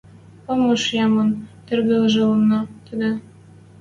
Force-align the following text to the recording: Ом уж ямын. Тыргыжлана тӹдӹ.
Ом 0.51 0.61
уж 0.73 0.83
ямын. 1.05 1.29
Тыргыжлана 1.65 2.59
тӹдӹ. 2.85 3.11